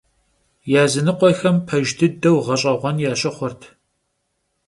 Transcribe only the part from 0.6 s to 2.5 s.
Yazınıkhuexem pejj dıdeu